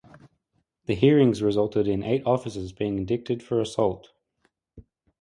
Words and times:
The 0.87 0.95
hearings 0.95 1.43
resulted 1.43 1.87
in 1.87 2.01
eight 2.01 2.23
officers 2.25 2.71
being 2.73 2.97
indicted 2.97 3.43
for 3.43 3.61
assault. 3.61 4.09